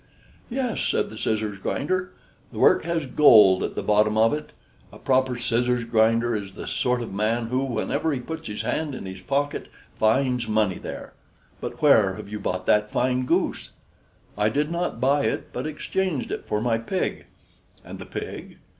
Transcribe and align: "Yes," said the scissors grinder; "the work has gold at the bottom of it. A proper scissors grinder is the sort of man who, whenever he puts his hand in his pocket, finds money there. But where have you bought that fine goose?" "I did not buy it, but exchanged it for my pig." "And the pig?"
"Yes," 0.49 0.81
said 0.81 1.11
the 1.11 1.15
scissors 1.19 1.59
grinder; 1.59 2.11
"the 2.51 2.57
work 2.57 2.85
has 2.85 3.05
gold 3.05 3.61
at 3.63 3.75
the 3.75 3.83
bottom 3.83 4.17
of 4.17 4.33
it. 4.33 4.51
A 4.91 4.97
proper 4.97 5.37
scissors 5.37 5.83
grinder 5.83 6.35
is 6.35 6.53
the 6.53 6.65
sort 6.65 7.03
of 7.03 7.13
man 7.13 7.49
who, 7.49 7.63
whenever 7.63 8.11
he 8.11 8.19
puts 8.19 8.47
his 8.47 8.63
hand 8.63 8.95
in 8.95 9.05
his 9.05 9.21
pocket, 9.21 9.67
finds 9.99 10.47
money 10.47 10.79
there. 10.79 11.13
But 11.59 11.83
where 11.83 12.15
have 12.15 12.29
you 12.29 12.39
bought 12.39 12.65
that 12.65 12.89
fine 12.89 13.27
goose?" 13.27 13.69
"I 14.35 14.49
did 14.49 14.71
not 14.71 14.99
buy 14.99 15.25
it, 15.25 15.53
but 15.53 15.67
exchanged 15.67 16.31
it 16.31 16.47
for 16.47 16.61
my 16.61 16.79
pig." 16.79 17.25
"And 17.85 17.99
the 17.99 18.07
pig?" 18.07 18.57